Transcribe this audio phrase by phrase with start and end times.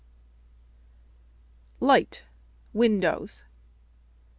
[1.79, 2.23] LIGHT.—
[2.73, 3.43] WINDOWS.